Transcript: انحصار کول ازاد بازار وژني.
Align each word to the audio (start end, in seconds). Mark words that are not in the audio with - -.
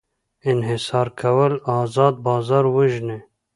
انحصار 0.49 1.07
کول 1.19 1.53
ازاد 1.79 2.15
بازار 2.27 2.63
وژني. 2.75 3.17